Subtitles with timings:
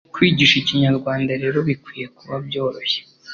[0.13, 2.99] Kwigisha Ikinyarwanda rero bikwiye kuba byoroshye